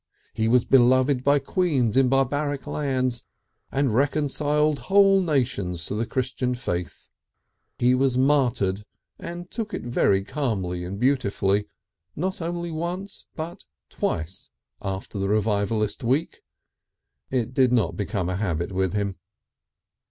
[0.33, 3.23] He was beloved by queens in barbaric lands,
[3.71, 7.11] and reconciled whole nations to the Christian faith.
[7.77, 8.83] He was martyred,
[9.19, 11.67] and took it very calmly and beautifully
[12.17, 13.57] but only once or
[13.91, 14.49] twice
[14.81, 16.41] after the Revivalist week.
[17.29, 19.17] It did not become a habit with him.